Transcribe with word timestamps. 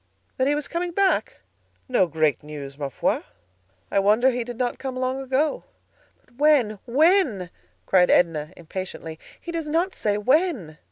"That 0.37 0.47
he 0.47 0.55
was 0.55 0.67
coming 0.67 0.93
back? 0.93 1.41
No 1.87 2.07
great 2.07 2.41
news, 2.41 2.75
ma 2.75 2.89
foi. 2.89 3.19
I 3.91 3.99
wonder 3.99 4.31
he 4.31 4.43
did 4.43 4.57
not 4.57 4.79
come 4.79 4.95
long 4.95 5.21
ago." 5.21 5.63
"But 6.25 6.37
when, 6.39 6.79
when?" 6.87 7.51
cried 7.85 8.09
Edna, 8.09 8.51
impatiently. 8.57 9.19
"He 9.39 9.51
does 9.51 9.69
not 9.69 9.93
say 9.93 10.17
when." 10.17 10.79